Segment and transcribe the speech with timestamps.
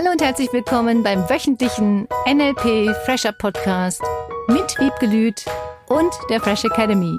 [0.00, 4.00] Hallo und herzlich willkommen beim wöchentlichen NLP Fresher Podcast
[4.48, 5.44] mit Wiebke Lüth
[5.88, 7.18] und der Fresh Academy.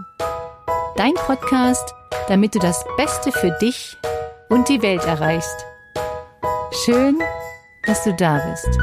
[0.95, 1.93] Dein Podcast,
[2.27, 3.95] damit du das Beste für dich
[4.49, 5.63] und die Welt erreichst.
[6.83, 7.19] Schön,
[7.85, 8.79] dass du da bist.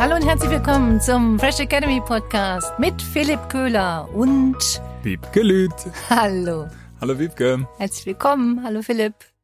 [0.00, 5.92] Hallo und herzlich willkommen zum Fresh Academy Podcast mit Philipp Köhler und Wiebke Lüth.
[6.08, 6.66] Hallo.
[7.02, 7.68] Hallo Wiebke.
[7.76, 8.62] Herzlich willkommen.
[8.64, 9.35] Hallo Philipp.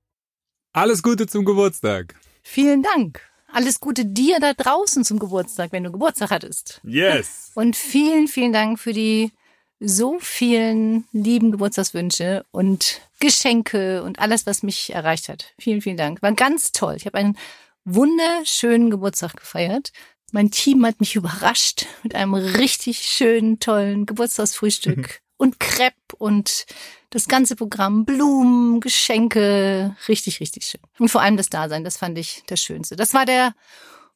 [0.74, 2.14] Alles Gute zum Geburtstag.
[2.42, 3.20] Vielen Dank.
[3.52, 6.80] Alles Gute dir da draußen zum Geburtstag, wenn du Geburtstag hattest.
[6.82, 7.50] Yes.
[7.54, 9.32] Und vielen, vielen Dank für die
[9.80, 15.52] so vielen lieben Geburtstagswünsche und Geschenke und alles, was mich erreicht hat.
[15.58, 16.22] Vielen, vielen Dank.
[16.22, 16.95] War ganz toll.
[16.96, 17.36] Ich habe einen
[17.84, 19.92] wunderschönen Geburtstag gefeiert.
[20.30, 26.66] Mein Team hat mich überrascht mit einem richtig schönen, tollen Geburtstagsfrühstück und Crepe und
[27.10, 30.80] das ganze Programm, Blumen, Geschenke, richtig, richtig schön.
[31.01, 32.95] Und vor allem das Dasein, das fand ich das Schönste.
[32.95, 33.52] Das war der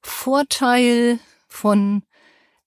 [0.00, 2.04] Vorteil von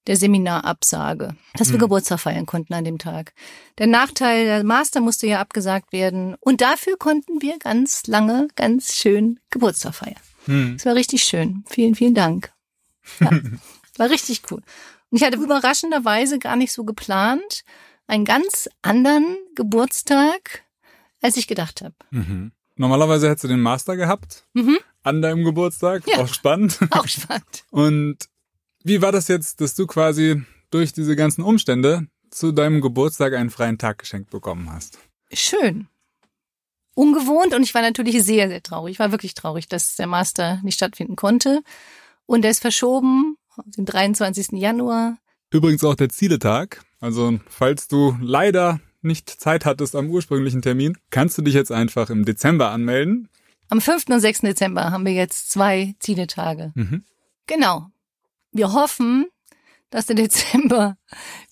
[0.08, 1.82] der Seminarabsage, dass wir Mhm.
[1.82, 3.34] Geburtstag feiern konnten an dem Tag.
[3.78, 8.96] Der Nachteil, der Master musste ja abgesagt werden und dafür konnten wir ganz lange, ganz
[8.96, 10.76] schön Geburtstag feiern.
[10.76, 11.64] Es war richtig schön.
[11.70, 12.52] Vielen, vielen Dank.
[13.22, 13.32] Ja,
[13.98, 14.62] war richtig cool.
[15.12, 17.64] Und ich hatte überraschenderweise gar nicht so geplant
[18.10, 20.64] einen ganz anderen Geburtstag,
[21.22, 21.96] als ich gedacht habe.
[22.12, 22.52] Mhm.
[22.76, 24.80] Normalerweise hättest du den Master gehabt Mhm.
[25.04, 26.08] an deinem Geburtstag.
[26.08, 26.18] Ja.
[26.20, 26.80] Auch spannend.
[26.92, 27.66] Auch spannend.
[27.72, 28.18] Und
[28.84, 33.50] wie war das jetzt, dass du quasi durch diese ganzen Umstände zu deinem Geburtstag einen
[33.50, 34.98] freien Tag geschenkt bekommen hast?
[35.34, 35.88] Schön.
[36.96, 38.94] Ungewohnt und ich war natürlich sehr, sehr traurig.
[38.94, 41.62] Ich war wirklich traurig, dass der Master nicht stattfinden konnte.
[42.26, 44.60] Und er ist verschoben auf den 23.
[44.60, 45.18] Januar.
[45.52, 46.82] Übrigens auch der Zieletag.
[47.00, 52.10] Also falls du leider nicht Zeit hattest am ursprünglichen Termin, kannst du dich jetzt einfach
[52.10, 53.30] im Dezember anmelden.
[53.70, 54.08] Am 5.
[54.10, 54.42] und 6.
[54.42, 56.72] Dezember haben wir jetzt zwei Zieletage.
[56.76, 57.04] Mhm.
[57.48, 57.88] Genau.
[58.52, 59.28] Wir hoffen,
[59.90, 60.98] dass der Dezember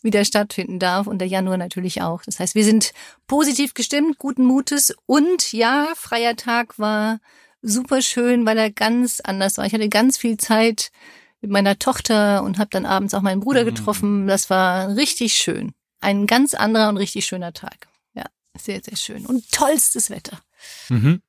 [0.02, 2.24] wieder stattfinden darf und der Januar natürlich auch.
[2.24, 2.92] Das heißt, wir sind
[3.28, 7.20] positiv gestimmt, guten Mutes und ja, freier Tag war
[7.62, 9.66] super schön, weil er ganz anders war.
[9.66, 10.92] Ich hatte ganz viel Zeit
[11.42, 13.66] mit meiner Tochter und habe dann abends auch meinen Bruder Mhm.
[13.68, 14.28] getroffen.
[14.28, 15.74] Das war richtig schön.
[16.00, 17.88] Ein ganz anderer und richtig schöner Tag.
[18.14, 18.26] Ja,
[18.58, 19.26] sehr, sehr schön.
[19.26, 20.40] Und tollstes Wetter.
[20.90, 21.22] Mhm.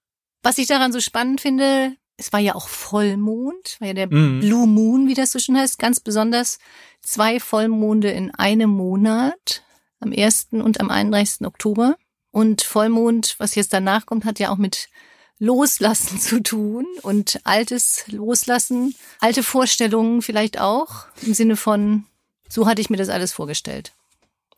[0.42, 4.40] Was ich daran so spannend finde, es war ja auch Vollmond, war ja der Mhm.
[4.40, 6.58] Blue Moon, wie das so schön heißt, ganz besonders
[7.00, 9.62] zwei Vollmonde in einem Monat,
[10.00, 10.60] am 1.
[10.62, 11.46] und am 31.
[11.46, 11.96] Oktober.
[12.30, 14.88] Und Vollmond, was jetzt danach kommt, hat ja auch mit
[15.38, 22.04] Loslassen zu tun und altes Loslassen, alte Vorstellungen vielleicht auch, im Sinne von,
[22.48, 23.92] so hatte ich mir das alles vorgestellt.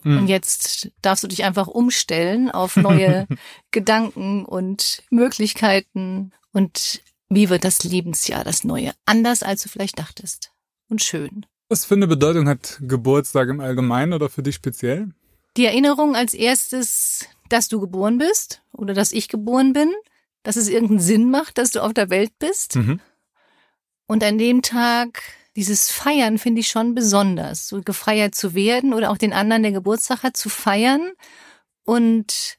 [0.03, 0.19] Mhm.
[0.19, 3.27] Und jetzt darfst du dich einfach umstellen auf neue
[3.71, 6.33] Gedanken und Möglichkeiten.
[6.53, 8.93] Und wie wird das Lebensjahr, das neue?
[9.05, 10.53] Anders, als du vielleicht dachtest.
[10.89, 11.47] Und schön.
[11.69, 15.11] Was für eine Bedeutung hat Geburtstag im Allgemeinen oder für dich speziell?
[15.57, 19.93] Die Erinnerung als erstes, dass du geboren bist oder dass ich geboren bin,
[20.43, 22.77] dass es irgendeinen Sinn macht, dass du auf der Welt bist.
[22.77, 23.01] Mhm.
[24.07, 25.23] Und an dem Tag
[25.57, 29.73] dieses Feiern finde ich schon besonders, so gefeiert zu werden oder auch den anderen, der
[29.73, 31.13] Geburtstag hat, zu feiern
[31.85, 32.59] und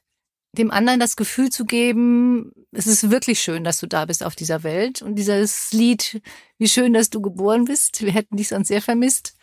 [0.52, 4.36] dem anderen das Gefühl zu geben, es ist wirklich schön, dass du da bist auf
[4.36, 5.00] dieser Welt.
[5.00, 6.22] Und dieses Lied,
[6.58, 9.34] wie schön, dass du geboren bist, wir hätten dich sonst sehr vermisst,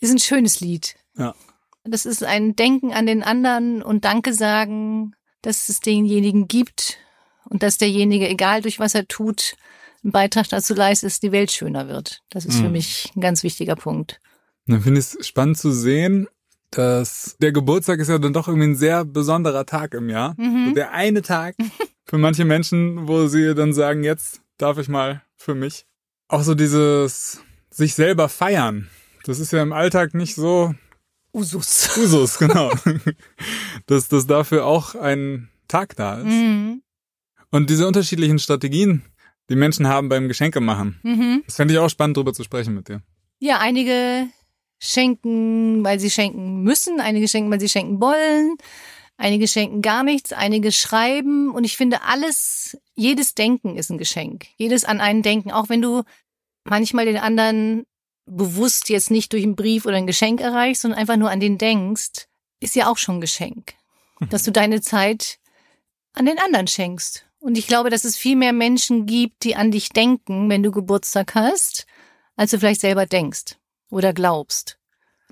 [0.00, 0.96] ist ein schönes Lied.
[1.16, 1.34] Ja.
[1.84, 6.98] Das ist ein Denken an den anderen und Danke sagen, dass es denjenigen gibt
[7.48, 9.56] und dass derjenige, egal durch was er tut,
[10.02, 12.20] einen Beitrag dazu leistet, dass die Welt schöner wird.
[12.30, 12.72] Das ist für Mhm.
[12.72, 14.20] mich ein ganz wichtiger Punkt.
[14.66, 16.28] Dann finde ich es spannend zu sehen,
[16.70, 20.34] dass der Geburtstag ist ja dann doch irgendwie ein sehr besonderer Tag im Jahr.
[20.36, 20.68] Mhm.
[20.68, 21.54] So der eine Tag
[22.04, 25.86] für manche Menschen, wo sie dann sagen, jetzt darf ich mal für mich.
[26.28, 27.40] Auch so dieses
[27.70, 28.88] sich selber feiern.
[29.24, 30.74] Das ist ja im Alltag nicht so
[31.32, 31.96] Usus.
[31.96, 32.72] Usus, genau.
[33.86, 36.26] dass, dass dafür auch ein Tag da ist.
[36.26, 36.82] Mhm.
[37.54, 39.04] Und diese unterschiedlichen Strategien,
[39.48, 40.98] die Menschen haben beim Geschenke machen.
[41.04, 41.44] Mhm.
[41.46, 43.00] Das fände ich auch spannend, drüber zu sprechen mit dir.
[43.38, 44.26] Ja, einige
[44.80, 48.56] schenken, weil sie schenken müssen, einige schenken, weil sie schenken wollen,
[49.18, 51.52] einige schenken gar nichts, einige schreiben.
[51.52, 54.46] Und ich finde alles, jedes Denken ist ein Geschenk.
[54.56, 56.02] Jedes an einen Denken, auch wenn du
[56.64, 57.86] manchmal den anderen
[58.26, 61.56] bewusst jetzt nicht durch einen Brief oder ein Geschenk erreichst, sondern einfach nur an den
[61.56, 62.26] denkst,
[62.58, 63.74] ist ja auch schon ein Geschenk.
[64.30, 65.38] Dass du deine Zeit
[66.14, 67.23] an den anderen schenkst.
[67.44, 70.70] Und ich glaube, dass es viel mehr Menschen gibt, die an dich denken, wenn du
[70.70, 71.84] Geburtstag hast,
[72.36, 73.56] als du vielleicht selber denkst
[73.90, 74.78] oder glaubst.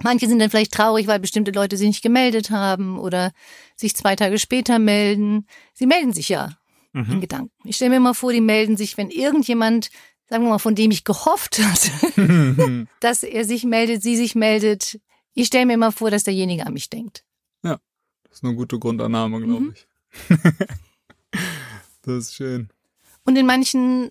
[0.03, 3.33] Manche sind dann vielleicht traurig, weil bestimmte Leute sich nicht gemeldet haben oder
[3.77, 5.47] sich zwei Tage später melden.
[5.73, 6.59] Sie melden sich ja.
[6.93, 7.51] in Gedanken.
[7.65, 9.89] Ich stelle mir mal vor, die melden sich, wenn irgendjemand,
[10.29, 15.01] sagen wir mal, von dem ich gehofft hatte, dass er sich meldet, sie sich meldet.
[15.33, 17.25] Ich stelle mir mal vor, dass derjenige an mich denkt.
[17.63, 19.75] Das ist eine gute Grundannahme, glaube Mhm.
[19.75, 19.87] ich.
[22.03, 22.69] das ist schön.
[23.25, 24.11] Und in manchen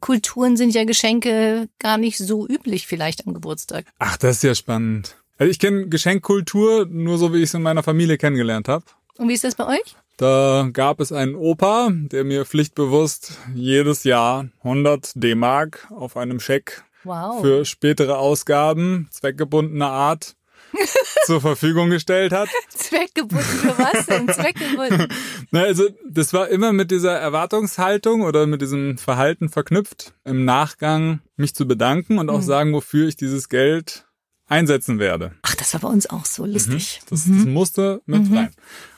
[0.00, 3.86] Kulturen sind ja Geschenke gar nicht so üblich, vielleicht am Geburtstag.
[3.98, 5.16] Ach, das ist ja spannend.
[5.38, 8.84] Also ich kenne Geschenkkultur nur so, wie ich es in meiner Familie kennengelernt habe.
[9.18, 9.96] Und wie ist das bei euch?
[10.16, 16.84] Da gab es einen Opa, der mir pflichtbewusst jedes Jahr 100 D-Mark auf einem Scheck
[17.04, 17.40] Wow.
[17.40, 20.36] für spätere Ausgaben zweckgebundener Art
[21.26, 22.48] zur Verfügung gestellt hat.
[22.68, 24.28] Zweckgebunden für was denn?
[24.28, 25.08] Zweckgebunden.
[25.50, 31.20] Na, also das war immer mit dieser Erwartungshaltung oder mit diesem Verhalten verknüpft, im Nachgang
[31.36, 32.42] mich zu bedanken und auch Mhm.
[32.46, 34.06] sagen, wofür ich dieses Geld
[34.46, 35.32] einsetzen werde.
[35.42, 37.00] Ach, das war bei uns auch so lustig.
[37.08, 38.50] Das, das musste mit rein.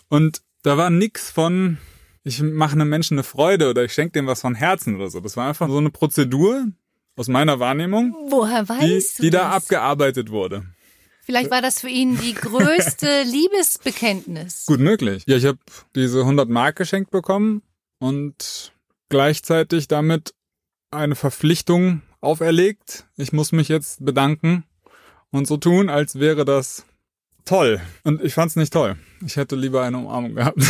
[0.08, 1.78] Und da war nix von,
[2.22, 5.20] ich mache einem Menschen eine Freude oder ich schenke dem was von Herzen oder so.
[5.20, 6.66] Das war einfach so eine Prozedur
[7.16, 9.62] aus meiner Wahrnehmung, Woher die, weißt du die da das?
[9.62, 10.64] abgearbeitet wurde.
[11.24, 14.66] Vielleicht war das für ihn die größte Liebesbekenntnis.
[14.66, 15.24] Gut möglich.
[15.26, 15.58] Ja, ich habe
[15.94, 17.62] diese 100 Mark geschenkt bekommen
[17.98, 18.72] und
[19.08, 20.34] gleichzeitig damit
[20.90, 23.06] eine Verpflichtung auferlegt.
[23.16, 24.64] Ich muss mich jetzt bedanken
[25.30, 26.84] und so tun, als wäre das
[27.44, 27.80] toll.
[28.02, 28.96] Und ich fand's nicht toll.
[29.24, 30.58] Ich hätte lieber eine Umarmung gehabt.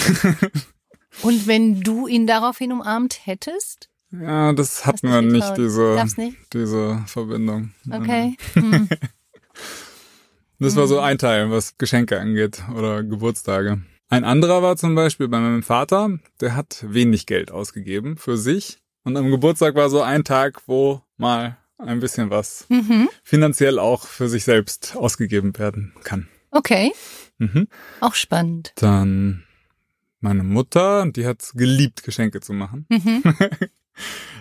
[1.23, 3.89] Und wenn du ihn daraufhin umarmt hättest?
[4.11, 5.59] ja, das hatten wir nicht, getraut.
[5.59, 6.37] diese, nicht?
[6.53, 7.73] diese Verbindung.
[7.91, 8.37] Okay.
[8.55, 8.89] Hm.
[10.59, 13.83] Das war so ein Teil, was Geschenke angeht oder Geburtstage.
[14.09, 18.79] Ein anderer war zum Beispiel bei meinem Vater, der hat wenig Geld ausgegeben für sich.
[19.03, 23.09] Und am Geburtstag war so ein Tag, wo mal ein bisschen was Mhm.
[23.23, 26.29] finanziell auch für sich selbst ausgegeben werden kann.
[26.51, 26.93] Okay.
[27.39, 27.67] Mhm.
[28.01, 28.73] Auch spannend.
[28.77, 29.43] Dann
[30.21, 32.87] meine Mutter, die hat geliebt, Geschenke zu machen.
[32.89, 33.23] Mhm.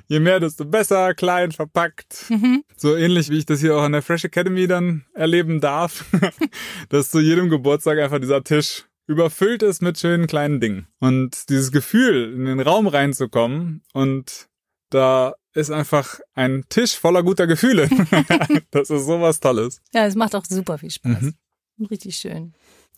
[0.07, 2.25] Je mehr, desto besser, klein, verpackt.
[2.29, 2.63] Mhm.
[2.75, 6.05] So ähnlich wie ich das hier auch an der Fresh Academy dann erleben darf,
[6.89, 10.87] dass zu jedem Geburtstag einfach dieser Tisch überfüllt ist mit schönen kleinen Dingen.
[10.99, 14.47] Und dieses Gefühl, in den Raum reinzukommen und
[14.89, 17.89] da ist einfach ein Tisch voller guter Gefühle.
[18.71, 19.81] das ist sowas Tolles.
[19.93, 21.21] Ja, es macht auch super viel Spaß.
[21.21, 21.87] Mhm.
[21.89, 22.53] Richtig schön.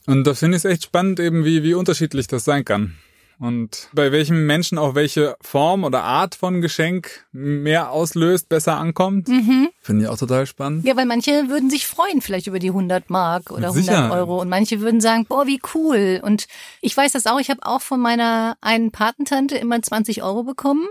[0.05, 2.95] Und da finde ich es echt spannend, eben wie, wie unterschiedlich das sein kann.
[3.39, 9.27] Und bei welchem Menschen auch welche Form oder Art von Geschenk mehr auslöst, besser ankommt.
[9.27, 9.69] Mhm.
[9.81, 10.85] Finde ich auch total spannend.
[10.85, 14.11] Ja, weil manche würden sich freuen vielleicht über die 100 Mark oder Mit 100 Sicherheit.
[14.11, 16.21] Euro und manche würden sagen, boah, wie cool.
[16.23, 16.47] Und
[16.81, 20.87] ich weiß das auch, ich habe auch von meiner einen Patentante immer 20 Euro bekommen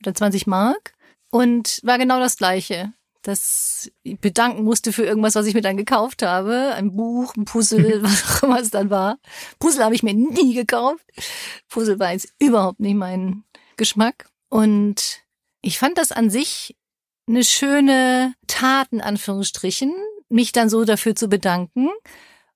[0.00, 0.92] oder 20 Mark
[1.30, 2.92] und war genau das Gleiche.
[3.28, 6.72] Ich bedanken musste für irgendwas, was ich mir dann gekauft habe.
[6.74, 9.18] Ein Buch, ein Puzzle, was auch immer es dann war.
[9.58, 11.04] Puzzle habe ich mir nie gekauft.
[11.68, 13.44] Puzzle war jetzt überhaupt nicht mein
[13.76, 14.28] Geschmack.
[14.48, 15.22] Und
[15.60, 16.76] ich fand das an sich
[17.28, 19.94] eine schöne Tat, in Anführungsstrichen,
[20.28, 21.90] mich dann so dafür zu bedanken,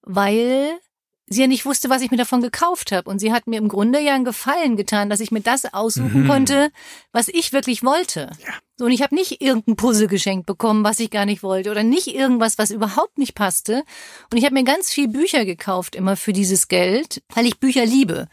[0.02, 0.78] weil
[1.26, 3.08] sie ja nicht wusste, was ich mir davon gekauft habe.
[3.08, 6.24] Und sie hat mir im Grunde ja einen Gefallen getan, dass ich mir das aussuchen
[6.24, 6.28] Mhm.
[6.28, 6.70] konnte,
[7.12, 8.30] was ich wirklich wollte.
[8.44, 8.54] Ja.
[8.76, 11.82] So, und ich habe nicht irgendein Puzzle geschenkt bekommen, was ich gar nicht wollte, oder
[11.84, 13.84] nicht irgendwas, was überhaupt nicht passte.
[14.30, 17.86] Und ich habe mir ganz viel Bücher gekauft, immer für dieses Geld, weil ich Bücher
[17.86, 18.28] liebe.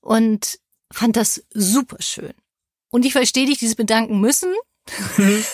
[0.00, 0.58] Und
[0.92, 2.34] fand das super schön.
[2.90, 4.52] Und ich verstehe dich, dieses Bedanken müssen.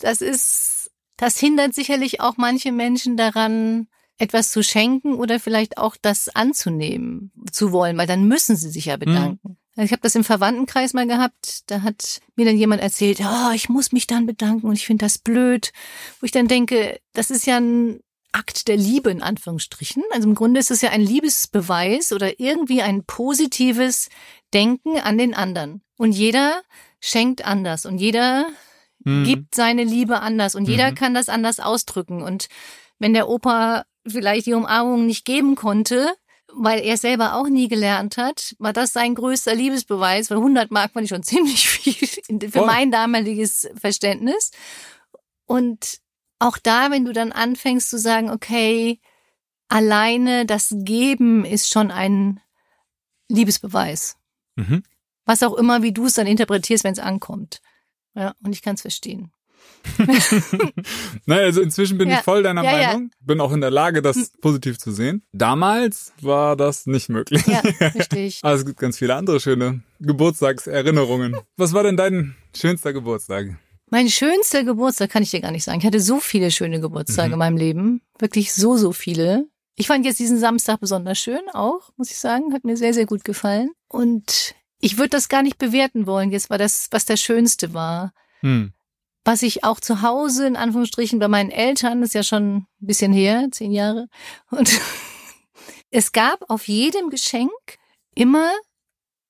[0.00, 5.96] das ist, das hindert sicherlich auch manche Menschen daran, etwas zu schenken oder vielleicht auch
[6.00, 9.56] das anzunehmen zu wollen, weil dann müssen sie sich ja bedanken.
[9.76, 13.52] Also Ich habe das im Verwandtenkreis mal gehabt, da hat mir dann jemand erzählt, oh,
[13.54, 15.72] ich muss mich dann bedanken und ich finde das blöd,
[16.20, 18.00] wo ich dann denke, das ist ja ein
[18.32, 20.02] Akt der Liebe in Anführungsstrichen.
[20.12, 24.08] Also im Grunde ist es ja ein Liebesbeweis oder irgendwie ein positives
[24.52, 25.82] Denken an den anderen.
[25.96, 26.60] Und jeder
[27.00, 28.46] schenkt anders und jeder
[29.04, 29.24] Hm.
[29.24, 30.94] gibt seine Liebe anders und jeder Mhm.
[30.96, 32.20] kann das anders ausdrücken.
[32.22, 32.48] Und
[32.98, 36.12] wenn der Opa vielleicht die Umarmung nicht geben konnte,
[36.52, 40.92] weil er selber auch nie gelernt hat, war das sein größter Liebesbeweis, weil 100 Mark
[40.92, 44.50] fand ich schon ziemlich viel für mein damaliges Verständnis.
[45.46, 45.98] Und
[46.38, 49.00] auch da, wenn du dann anfängst zu sagen, okay,
[49.68, 52.40] alleine das Geben ist schon ein
[53.28, 54.16] Liebesbeweis.
[54.56, 54.82] Mhm.
[55.24, 57.60] Was auch immer, wie du es dann interpretierst, wenn es ankommt.
[58.14, 59.30] Ja, und ich kann es verstehen.
[61.26, 62.18] Naja, also inzwischen bin Ja.
[62.18, 62.72] ich voll deiner Ja.
[62.88, 63.10] Meinung.
[63.20, 65.22] Bin auch in der Lage, das positiv zu sehen.
[65.32, 67.46] Damals war das nicht möglich.
[67.46, 67.60] Ja,
[67.94, 68.40] richtig.
[68.42, 71.36] Aber es gibt ganz viele andere schöne Geburtstagserinnerungen.
[71.56, 73.56] Was war denn dein schönster Geburtstag?
[73.90, 75.78] Mein schönster Geburtstag kann ich dir gar nicht sagen.
[75.80, 77.32] Ich hatte so viele schöne Geburtstage Mhm.
[77.34, 78.02] in meinem Leben.
[78.18, 79.46] Wirklich so, so viele.
[79.76, 82.52] Ich fand jetzt diesen Samstag besonders schön auch, muss ich sagen.
[82.52, 83.70] Hat mir sehr, sehr gut gefallen.
[83.88, 86.30] Und ich würde das gar nicht bewerten wollen.
[86.30, 88.12] Jetzt war das, was das Schönste war.
[88.40, 88.72] Hm.
[89.28, 92.66] Was ich auch zu Hause, in Anführungsstrichen, bei meinen Eltern, das ist ja schon ein
[92.80, 94.06] bisschen her, zehn Jahre.
[94.50, 94.70] Und
[95.90, 97.50] es gab auf jedem Geschenk
[98.14, 98.50] immer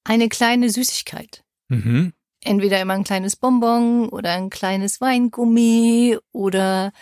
[0.05, 1.43] eine kleine Süßigkeit.
[1.67, 2.13] Mhm.
[2.45, 6.93] Entweder immer ein kleines Bonbon oder ein kleines Weingummi oder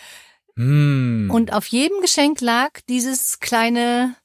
[0.57, 1.31] Hm.
[1.31, 4.17] und auf jedem Geschenk lag dieses kleine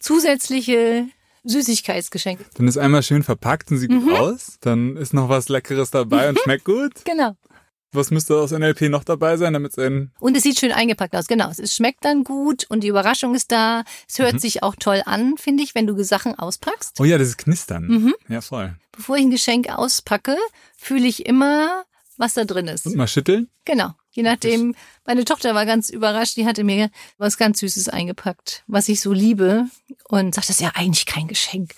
[0.00, 1.06] zusätzliche
[1.44, 2.40] Süßigkeitsgeschenk.
[2.56, 4.02] Dann ist einmal schön verpackt und sieht Mhm.
[4.02, 4.58] gut aus.
[4.60, 6.92] Dann ist noch was Leckeres dabei und schmeckt gut.
[7.06, 7.36] Genau.
[7.92, 11.14] Was müsste aus NLP noch dabei sein, damit es ein Und es sieht schön eingepackt
[11.14, 11.26] aus.
[11.26, 11.50] Genau.
[11.50, 13.84] Es schmeckt dann gut und die Überraschung ist da.
[14.08, 16.98] Es hört sich auch toll an, finde ich, wenn du Sachen auspackst.
[17.00, 17.86] Oh ja, das ist Knistern.
[17.86, 18.14] Mhm.
[18.28, 18.74] Ja, voll.
[18.92, 20.36] Bevor ich ein Geschenk auspacke,
[20.76, 21.84] fühle ich immer,
[22.16, 22.86] was da drin ist.
[22.86, 23.48] Und mal schütteln.
[23.66, 23.92] Genau.
[24.10, 24.74] Je nachdem,
[25.06, 29.12] meine Tochter war ganz überrascht, die hatte mir was ganz Süßes eingepackt, was ich so
[29.12, 29.66] liebe.
[30.08, 31.74] Und sagt, das ist ja eigentlich kein Geschenk.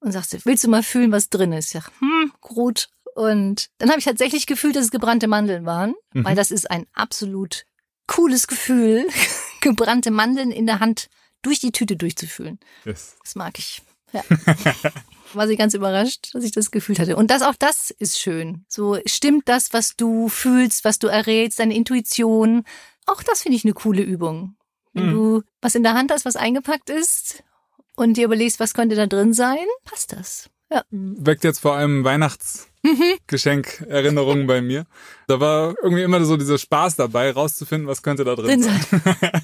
[0.00, 1.66] Und sagte, willst du mal fühlen, was drin ist?
[1.66, 2.88] Ich sag, hm, gut.
[3.14, 6.24] Und dann habe ich tatsächlich gefühlt, dass es gebrannte Mandeln waren, Mhm.
[6.24, 7.64] weil das ist ein absolut
[8.06, 9.06] cooles Gefühl,
[9.60, 11.08] gebrannte Mandeln in der Hand
[11.42, 12.58] durch die Tüte durchzufühlen.
[12.84, 13.16] Yes.
[13.22, 13.82] Das mag ich.
[14.12, 14.22] Ja.
[15.34, 17.14] War sie ganz überrascht, dass ich das gefühlt hatte.
[17.16, 18.64] Und das auch das ist schön.
[18.68, 22.64] So stimmt das, was du fühlst, was du errätst, deine Intuition.
[23.06, 24.56] Auch das finde ich eine coole Übung.
[24.92, 25.12] Wenn Mhm.
[25.12, 27.44] du was in der Hand hast, was eingepackt ist
[27.94, 30.50] und dir überlegst, was könnte da drin sein, passt das.
[30.72, 30.84] Ja.
[30.90, 34.86] Weckt jetzt vor allem Weihnachtsgeschenk-Erinnerungen bei mir.
[35.26, 38.84] Da war irgendwie immer so dieser Spaß dabei, rauszufinden, was könnte da drin Drin sein.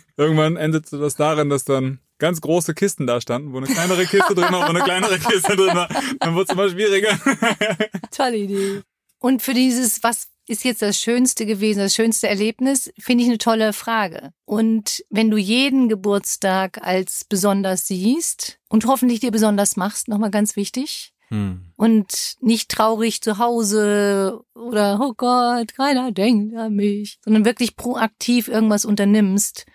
[0.17, 4.35] Irgendwann endete das darin, dass dann ganz große Kisten da standen, wo eine kleinere Kiste
[4.35, 5.89] drin war, wo eine kleinere Kiste drin war.
[6.21, 7.19] Dann wurde es immer schwieriger.
[8.11, 8.83] Tolle Idee.
[9.19, 13.39] Und für dieses, was ist jetzt das Schönste gewesen, das schönste Erlebnis, finde ich eine
[13.39, 14.33] tolle Frage.
[14.45, 20.55] Und wenn du jeden Geburtstag als besonders siehst und hoffentlich dir besonders machst, nochmal ganz
[20.55, 21.73] wichtig, Hm.
[21.75, 28.47] und nicht traurig zu Hause oder, oh Gott, keiner denkt an mich, sondern wirklich proaktiv
[28.47, 29.67] irgendwas unternimmst,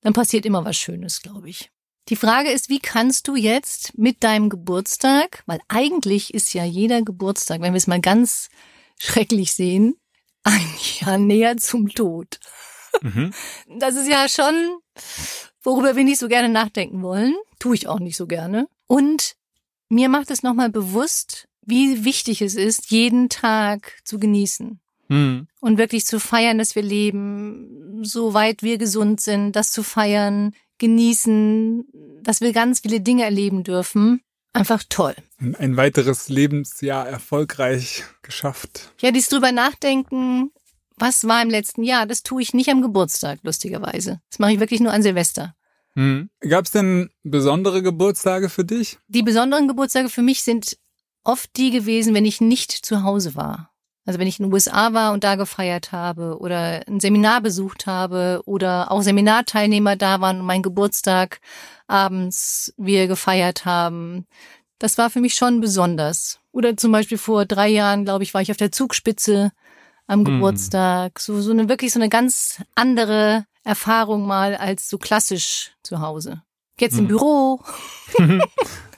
[0.00, 1.70] dann passiert immer was Schönes, glaube ich.
[2.08, 7.02] Die Frage ist, wie kannst du jetzt mit deinem Geburtstag, weil eigentlich ist ja jeder
[7.02, 8.48] Geburtstag, wenn wir es mal ganz
[8.98, 9.96] schrecklich sehen,
[10.42, 10.68] ein
[11.00, 12.40] Jahr näher zum Tod.
[13.02, 13.32] Mhm.
[13.78, 14.78] Das ist ja schon,
[15.62, 17.34] worüber wir nicht so gerne nachdenken wollen.
[17.58, 18.68] Tue ich auch nicht so gerne.
[18.86, 19.36] Und
[19.88, 24.80] mir macht es nochmal bewusst, wie wichtig es ist, jeden Tag zu genießen
[25.10, 25.46] Hm.
[25.60, 31.84] und wirklich zu feiern, dass wir leben, soweit wir gesund sind, das zu feiern, genießen,
[32.22, 34.20] dass wir ganz viele Dinge erleben dürfen.
[34.52, 35.14] Einfach toll.
[35.40, 38.90] Ein- Ein weiteres Lebensjahr erfolgreich geschafft.
[39.00, 40.50] Ja, dies drüber nachdenken,
[40.96, 44.20] was war im letzten Jahr, das tue ich nicht am Geburtstag, lustigerweise.
[44.30, 45.54] Das mache ich wirklich nur an Silvester.
[45.94, 46.30] Hm.
[46.40, 48.98] Gab es denn besondere Geburtstage für dich?
[49.08, 50.78] Die besonderen Geburtstage für mich sind
[51.24, 53.70] oft die gewesen, wenn ich nicht zu Hause war.
[54.06, 57.86] Also wenn ich in den USA war und da gefeiert habe oder ein Seminar besucht
[57.86, 61.40] habe oder auch Seminarteilnehmer da waren und mein Geburtstag
[61.86, 64.26] abends wir gefeiert haben.
[64.78, 66.40] Das war für mich schon besonders.
[66.52, 69.52] Oder zum Beispiel vor drei Jahren, glaube ich, war ich auf der Zugspitze
[70.06, 70.24] am Hm.
[70.24, 71.20] Geburtstag.
[71.20, 76.42] So, so eine wirklich so eine ganz andere Erfahrung mal als so klassisch zu Hause.
[76.80, 77.08] Jetzt im Hm.
[77.08, 77.60] Büro.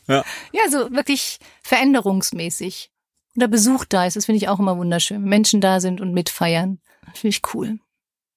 [0.07, 0.25] Ja.
[0.53, 2.91] Ja, so wirklich veränderungsmäßig.
[3.37, 5.23] Oder Besuch da ist, das finde ich auch immer wunderschön.
[5.23, 6.81] Menschen da sind und mitfeiern.
[7.15, 7.79] Finde ich cool.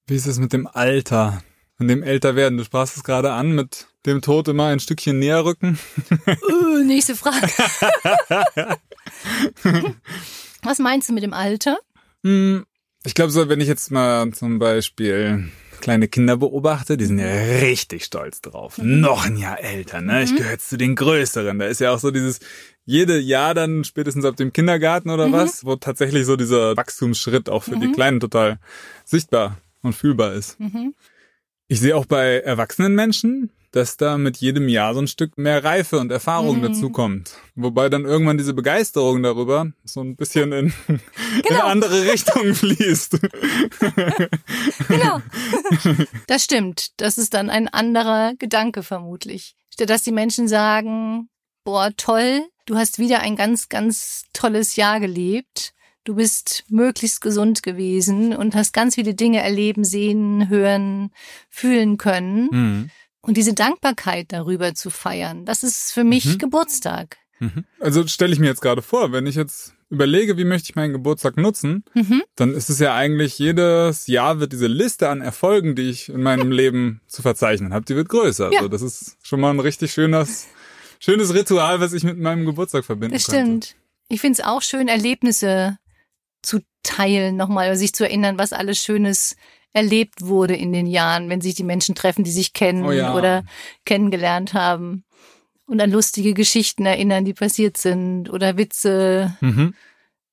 [0.07, 1.41] Wie ist es mit dem Alter
[1.79, 2.57] und dem Älterwerden?
[2.59, 5.79] Du sprachst es gerade an, mit dem Tod immer ein Stückchen näher rücken.
[6.27, 6.35] Äh,
[6.85, 7.47] nächste Frage.
[10.61, 11.77] Was meinst du mit dem Alter?
[12.23, 12.65] Hm,
[13.03, 15.51] Ich glaube so, wenn ich jetzt mal zum Beispiel
[15.83, 17.25] kleine Kinder beobachte, die sind ja
[17.61, 18.77] richtig stolz drauf.
[18.81, 20.23] Noch ein Jahr älter, ne?
[20.23, 21.59] Ich gehöre jetzt zu den Größeren.
[21.59, 22.39] Da ist ja auch so dieses
[22.85, 27.63] jede Jahr dann spätestens ab dem Kindergarten oder was, wo tatsächlich so dieser Wachstumsschritt auch
[27.63, 28.59] für die Kleinen total
[29.03, 30.57] sichtbar und fühlbar ist.
[30.57, 30.95] Mhm.
[31.67, 35.63] Ich sehe auch bei erwachsenen Menschen, dass da mit jedem Jahr so ein Stück mehr
[35.63, 36.62] Reife und Erfahrung Mhm.
[36.63, 37.34] dazukommt.
[37.56, 41.00] Wobei dann irgendwann diese Begeisterung darüber so ein bisschen in, in
[41.48, 41.65] Genau.
[41.65, 43.20] andere Richtungen fließt.
[44.88, 45.20] Genau.
[46.27, 46.92] Das stimmt.
[46.98, 49.56] Das ist dann ein anderer Gedanke vermutlich.
[49.74, 51.30] Statt dass die Menschen sagen,
[51.63, 55.74] boah, toll, du hast wieder ein ganz, ganz tolles Jahr gelebt.
[56.06, 61.12] Du bist möglichst gesund gewesen und hast ganz viele Dinge erleben, sehen, hören,
[61.50, 62.50] fühlen können.
[62.51, 62.89] Mhm.
[63.25, 66.38] Und diese Dankbarkeit darüber zu feiern, das ist für mich Mhm.
[66.39, 67.18] Geburtstag.
[67.39, 67.65] Mhm.
[67.80, 70.92] Also stelle ich mir jetzt gerade vor, wenn ich jetzt überlege, wie möchte ich meinen
[70.94, 72.22] Geburtstag nutzen, Mhm.
[72.36, 76.22] dann ist es ja eigentlich jedes Jahr wird diese Liste an Erfolgen, die ich in
[76.22, 78.51] meinem Leben zu verzeichnen habe, die wird größer.
[78.51, 78.60] Ja.
[78.60, 80.48] Also das ist schon mal ein richtig schönes,
[81.00, 83.68] schönes Ritual, was ich mit meinem Geburtstag verbinden Das könnte.
[83.68, 83.75] stimmt.
[84.10, 85.77] Ich finde es auch schön, Erlebnisse
[86.42, 89.36] zu teilen, nochmal sich zu erinnern, was alles Schönes
[89.74, 93.15] erlebt wurde in den Jahren, wenn sich die Menschen treffen, die sich kennen Oh ja.
[93.15, 93.44] oder
[93.86, 95.03] kennengelernt haben.
[95.65, 99.74] Und an lustige Geschichten erinnern, die passiert sind oder Witze Mhm.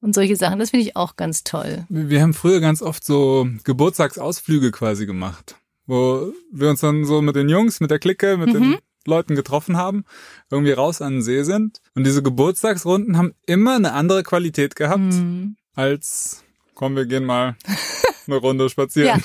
[0.00, 0.58] und solche Sachen.
[0.58, 1.86] Das finde ich auch ganz toll.
[1.88, 5.56] Wir haben früher ganz oft so Geburtstagsausflüge quasi gemacht,
[5.86, 9.76] wo wir uns dann so mit den Jungs, mit der Clique, mit den Leuten getroffen
[9.78, 10.04] haben,
[10.50, 11.80] irgendwie raus an den See sind.
[11.94, 15.56] Und diese Geburtstagsrunden haben immer eine andere Qualität gehabt Mhm.
[15.74, 16.44] als,
[16.74, 17.56] komm, wir gehen mal
[18.26, 19.22] eine Runde spazieren.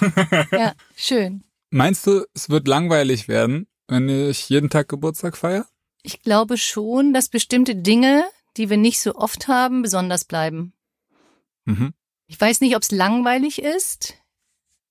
[0.51, 1.43] Ja, schön.
[1.69, 5.67] Meinst du, es wird langweilig werden, wenn ich jeden Tag Geburtstag feiere?
[6.03, 8.23] Ich glaube schon, dass bestimmte Dinge,
[8.57, 10.73] die wir nicht so oft haben, besonders bleiben.
[11.65, 11.93] Mhm.
[12.27, 14.15] Ich weiß nicht, ob es langweilig ist,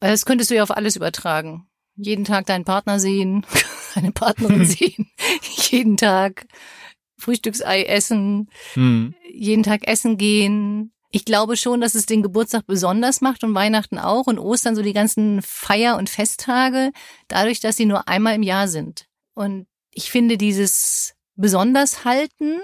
[0.01, 1.67] weil das könntest du ja auf alles übertragen.
[1.97, 3.47] Jeden Tag deinen Partner sehen,
[3.95, 5.11] deine Partnerin sehen,
[5.71, 6.47] jeden Tag
[7.17, 9.15] Frühstücksei essen, Hm.
[9.33, 10.93] jeden Tag essen gehen.
[11.15, 14.83] Ich glaube schon, dass es den Geburtstag besonders macht und Weihnachten auch und Ostern so
[14.83, 16.91] die ganzen Feier- und Festtage,
[17.29, 19.07] dadurch, dass sie nur einmal im Jahr sind.
[19.33, 22.59] Und ich finde dieses besonders halten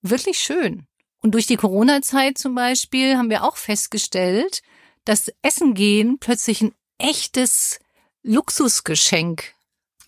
[0.00, 0.86] wirklich schön.
[1.20, 4.62] Und durch die Corona-Zeit zum Beispiel haben wir auch festgestellt,
[5.04, 7.78] dass Essen gehen plötzlich ein echtes
[8.22, 9.52] Luxusgeschenk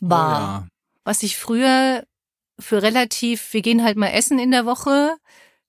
[0.01, 0.69] war Oh ja.
[1.05, 2.07] was ich früher
[2.59, 5.19] für relativ, wir gehen halt mal essen in der Woche,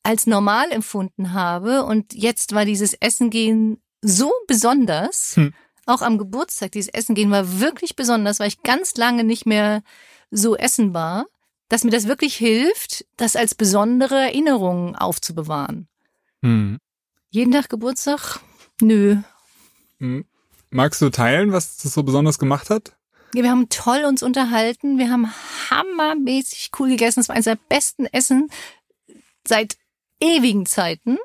[0.05, 1.83] als normal empfunden habe.
[1.83, 5.35] Und jetzt war dieses Essen gehen so besonders.
[5.35, 5.53] Hm.
[5.87, 9.83] Auch am Geburtstag, dieses Essen gehen war wirklich besonders, weil ich ganz lange nicht mehr
[10.31, 11.25] so essen war,
[11.69, 15.87] dass mir das wirklich hilft, das als besondere Erinnerung aufzubewahren.
[16.43, 16.77] Hm.
[17.29, 18.39] Jeden Tag Geburtstag?
[18.81, 19.17] Nö.
[19.99, 20.25] Hm.
[20.69, 22.95] Magst du teilen, was das so besonders gemacht hat?
[23.33, 24.99] Ja, wir haben toll uns unterhalten.
[24.99, 25.31] Wir haben
[25.69, 27.21] hammermäßig cool gegessen.
[27.21, 28.49] Es war eines der besten Essen
[29.47, 29.77] seit
[30.19, 31.17] ewigen Zeiten.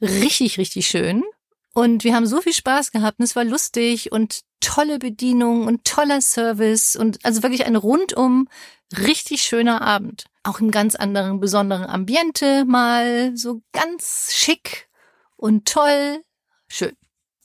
[0.00, 1.24] Richtig, richtig schön.
[1.72, 5.84] Und wir haben so viel Spaß gehabt und es war lustig und tolle Bedienung und
[5.84, 8.48] toller Service und also wirklich ein rundum
[8.96, 10.24] richtig schöner Abend.
[10.42, 14.88] Auch im ganz anderen, besonderen Ambiente mal, so ganz schick
[15.36, 16.22] und toll.
[16.68, 16.92] Schön.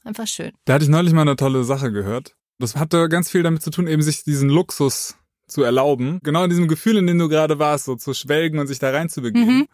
[0.04, 0.52] Einfach schön.
[0.66, 2.36] Da hatte ich neulich mal eine tolle Sache gehört.
[2.58, 5.16] Das hatte ganz viel damit zu tun, eben sich diesen Luxus
[5.48, 6.20] zu erlauben.
[6.24, 8.92] Genau in diesem Gefühl, in dem du gerade warst, so zu schwelgen und sich da
[8.92, 9.58] reinzubegeben.
[9.60, 9.68] Mhm.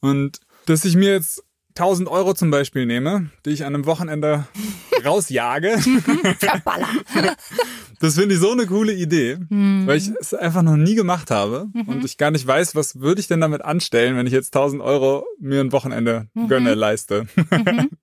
[0.00, 1.42] Und dass ich mir jetzt
[1.76, 4.46] 1000 Euro zum Beispiel nehme, die ich an einem Wochenende
[5.04, 5.78] rausjage,
[6.38, 6.88] Verballer.
[8.00, 9.86] das finde ich so eine coole Idee, Mhm.
[9.86, 13.20] weil ich es einfach noch nie gemacht habe und ich gar nicht weiß, was würde
[13.20, 17.26] ich denn damit anstellen, wenn ich jetzt 1000 Euro mir ein Wochenende gönne, leiste.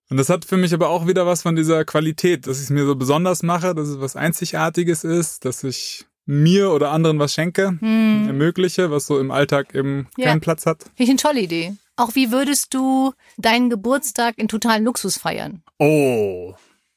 [0.09, 2.69] und das hat für mich aber auch wieder was von dieser Qualität, dass ich es
[2.69, 7.33] mir so besonders mache, dass es was Einzigartiges ist, dass ich mir oder anderen was
[7.33, 10.25] schenke, ermögliche, was so im Alltag eben Ja.
[10.27, 10.83] keinen Platz hat.
[10.83, 11.75] Finde ich eine tolle Idee.
[11.97, 15.63] Auch wie würdest du deinen Geburtstag in totalen Luxus feiern?
[15.79, 16.53] Oh.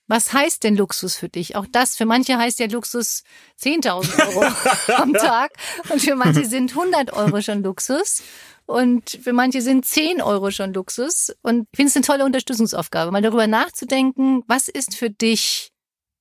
[0.06, 1.56] Was heißt denn Luxus für dich?
[1.56, 3.22] Auch das, für manche heißt ja Luxus
[3.62, 4.44] 10.000 Euro
[4.96, 5.52] am Tag
[5.88, 8.22] und für manche sind 100 Euro schon Luxus
[8.66, 11.32] und für manche sind 10 Euro schon Luxus.
[11.42, 15.70] Und ich finde es eine tolle Unterstützungsaufgabe, mal darüber nachzudenken, was ist für dich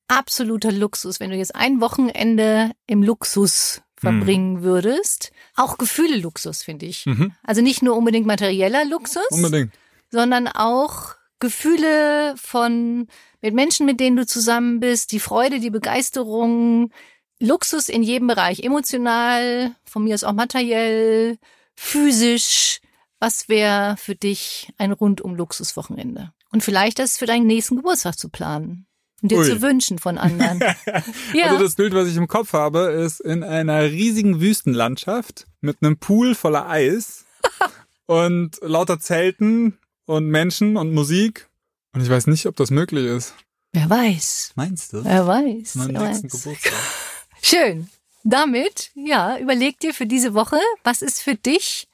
[0.07, 5.31] absoluter Luxus, wenn du jetzt ein Wochenende im Luxus verbringen würdest.
[5.55, 7.05] Auch Gefühle Luxus, finde ich.
[7.05, 7.33] Mhm.
[7.43, 9.73] Also nicht nur unbedingt materieller Luxus, Unbedingt.
[10.09, 13.07] sondern auch Gefühle von
[13.41, 16.91] mit Menschen, mit denen du zusammen bist, die Freude, die Begeisterung,
[17.39, 21.37] Luxus in jedem Bereich, emotional, von mir aus auch materiell,
[21.75, 22.81] physisch.
[23.19, 26.33] Was wäre für dich ein rundum Luxuswochenende?
[26.51, 28.88] Und vielleicht das für deinen nächsten Geburtstag zu planen
[29.27, 29.45] dir Ui.
[29.45, 30.59] zu wünschen von anderen.
[31.33, 35.77] ja, Also das Bild, was ich im Kopf habe, ist in einer riesigen Wüstenlandschaft mit
[35.81, 37.25] einem Pool voller Eis
[38.05, 41.49] und lauter Zelten und Menschen und Musik.
[41.93, 43.33] Und ich weiß nicht, ob das möglich ist.
[43.73, 45.03] wer weiß, Meinst du?
[45.03, 45.75] wer weiß.
[45.75, 46.43] Meinen wer nächsten weiß.
[46.43, 46.73] Geburtstag.
[47.41, 47.89] Schön.
[48.23, 51.87] Damit, ja, überleg dir für diese Woche, was ist für dich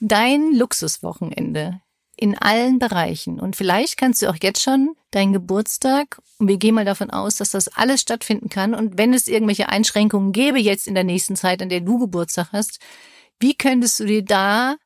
[0.00, 1.80] dein Luxuswochenende
[2.16, 3.40] in allen Bereichen?
[3.40, 7.36] Und vielleicht kannst du auch jetzt schon deinen Geburtstag, und wir gehen mal davon aus,
[7.36, 8.74] dass das alles stattfinden kann.
[8.74, 12.48] Und wenn es irgendwelche Einschränkungen gäbe jetzt in der nächsten Zeit, an der du Geburtstag
[12.52, 12.78] hast,
[13.40, 14.76] wie könntest du dir da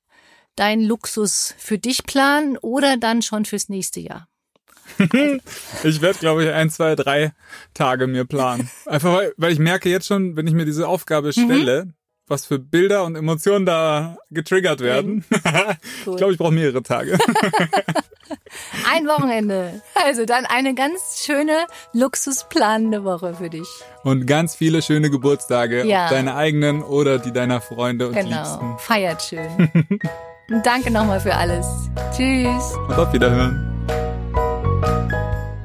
[0.56, 4.28] deinen Luxus für dich planen oder dann schon fürs nächste Jahr?
[5.84, 7.32] Ich werde, glaube ich, ein, zwei, drei
[7.74, 8.70] Tage mir planen.
[8.86, 11.94] Einfach weil, weil ich merke jetzt schon, wenn ich mir diese Aufgabe stelle,
[12.30, 15.24] was für Bilder und Emotionen da getriggert werden.
[16.06, 16.14] Cool.
[16.14, 17.18] Ich glaube, ich brauche mehrere Tage.
[18.90, 19.82] Ein Wochenende.
[20.06, 21.52] Also dann eine ganz schöne,
[21.92, 23.68] luxusplanende Woche für dich.
[24.04, 26.08] Und ganz viele schöne Geburtstage, Ja.
[26.08, 28.36] deine eigenen oder die deiner Freunde und Genau.
[28.38, 28.78] Liebsten.
[28.78, 30.00] Feiert schön.
[30.64, 31.66] Danke nochmal für alles.
[32.16, 32.74] Tschüss.
[32.88, 33.66] Und auf Wiederhören.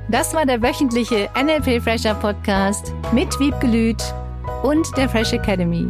[0.10, 4.02] Das war der wöchentliche NLP Fresher Podcast mit Wiebgelüt
[4.64, 5.90] und der Fresh Academy.